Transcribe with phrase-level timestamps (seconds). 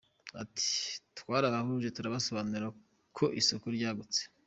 [0.43, 0.69] Ati
[1.17, 2.67] “Twarabahuje tubasobanurira
[3.17, 4.21] ko isoko ryagutse.